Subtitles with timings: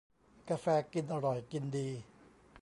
[0.49, 1.87] กาแฟกินอร่อยกินดี